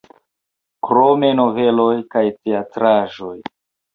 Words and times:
Krome 0.87 1.29
noveloj 1.41 1.95
kaj 2.15 2.25
teatraĵoj. 2.37 3.37